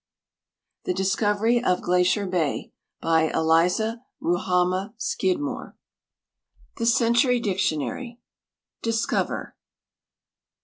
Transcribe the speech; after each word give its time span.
THE 0.85 0.95
DISCOVERY 0.95 1.63
OF 1.63 1.83
GLACIER 1.83 2.25
BAY, 2.25 2.71
ALASKA 3.03 3.03
By 3.03 3.21
Eliza 3.39 4.01
Kuhamah 4.19 4.95
Scidmoke 4.97 5.75
{The 6.77 6.85
Cerdunj 6.85 7.43
Dictionary) 7.43 8.19
"Di.scover— 8.81 9.51
t. 9.51 9.53